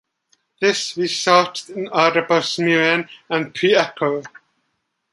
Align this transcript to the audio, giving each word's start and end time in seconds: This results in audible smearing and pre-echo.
This 0.59 0.97
results 0.97 1.69
in 1.69 1.87
audible 1.89 2.41
smearing 2.41 3.07
and 3.29 3.53
pre-echo. 3.53 4.23